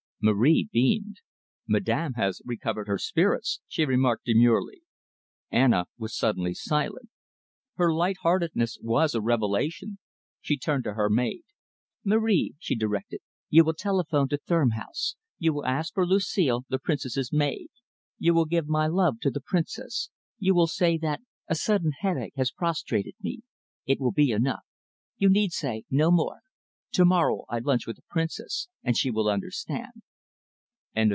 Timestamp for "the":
16.69-16.77, 19.31-19.41, 27.95-28.03